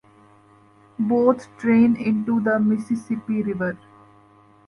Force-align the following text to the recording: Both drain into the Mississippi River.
Both 0.97 1.55
drain 1.59 1.95
into 1.95 2.39
the 2.39 2.59
Mississippi 2.59 3.43
River. 3.43 3.77